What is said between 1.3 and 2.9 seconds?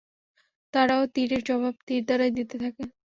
জবাব তীর দ্বারাই দিতে থাকে।